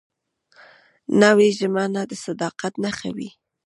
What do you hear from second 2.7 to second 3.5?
نښه وي